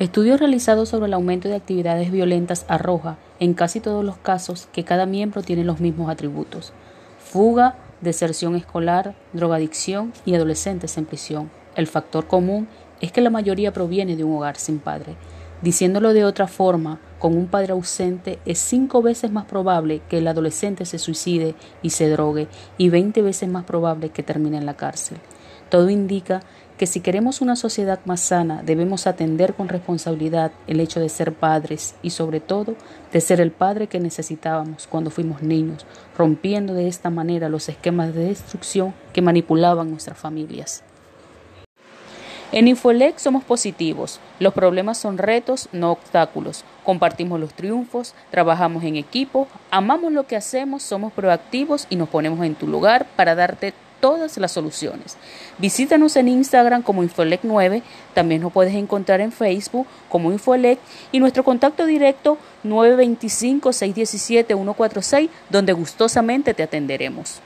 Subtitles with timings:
[0.00, 4.82] Estudios realizados sobre el aumento de actividades violentas arroja, en casi todos los casos, que
[4.82, 6.72] cada miembro tiene los mismos atributos.
[7.18, 11.50] Fuga, deserción escolar, drogadicción y adolescentes en prisión.
[11.76, 12.66] El factor común
[13.02, 15.16] es que la mayoría proviene de un hogar sin padre.
[15.60, 20.28] Diciéndolo de otra forma, con un padre ausente es cinco veces más probable que el
[20.28, 22.48] adolescente se suicide y se drogue
[22.78, 25.18] y veinte veces más probable que termine en la cárcel.
[25.70, 26.40] Todo indica
[26.78, 31.32] que si queremos una sociedad más sana debemos atender con responsabilidad el hecho de ser
[31.32, 32.74] padres y sobre todo
[33.12, 35.86] de ser el padre que necesitábamos cuando fuimos niños,
[36.18, 40.82] rompiendo de esta manera los esquemas de destrucción que manipulaban nuestras familias.
[42.50, 44.18] En Infolec somos positivos.
[44.40, 46.64] Los problemas son retos, no obstáculos.
[46.82, 52.44] Compartimos los triunfos, trabajamos en equipo, amamos lo que hacemos, somos proactivos y nos ponemos
[52.44, 55.16] en tu lugar para darte todas las soluciones.
[55.58, 57.82] Visítanos en Instagram como Infolec9,
[58.14, 60.78] también nos puedes encontrar en Facebook como Infolec
[61.12, 67.40] y nuestro contacto directo 925-617-146, donde gustosamente te atenderemos.